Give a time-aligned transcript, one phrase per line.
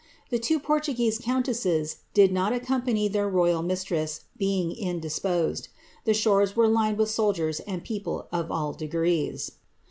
[0.31, 5.67] Tiie two Portuguese countesses did not accomptoy their royal mistress, being indisposed.'
[6.05, 9.51] The shores were lined with J soldiers and people of all degrees.